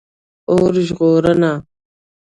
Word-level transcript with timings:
🚒 0.47 0.49
اور 0.51 0.73
ژغورنه 0.87 1.51